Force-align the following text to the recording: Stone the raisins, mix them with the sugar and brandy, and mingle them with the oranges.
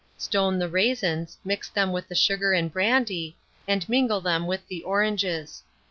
Stone 0.17 0.57
the 0.57 0.67
raisins, 0.67 1.37
mix 1.45 1.69
them 1.69 1.91
with 1.91 2.07
the 2.07 2.15
sugar 2.15 2.53
and 2.53 2.73
brandy, 2.73 3.37
and 3.67 3.87
mingle 3.87 4.19
them 4.19 4.47
with 4.47 4.67
the 4.67 4.81
oranges. 4.81 5.61